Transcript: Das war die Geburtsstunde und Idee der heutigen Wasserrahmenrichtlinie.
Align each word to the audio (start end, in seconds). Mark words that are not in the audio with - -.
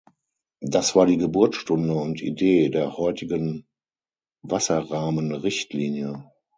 Das 0.63 0.95
war 0.95 1.05
die 1.05 1.19
Geburtsstunde 1.19 1.93
und 1.93 2.23
Idee 2.23 2.69
der 2.69 2.97
heutigen 2.97 3.67
Wasserrahmenrichtlinie. 4.41 6.25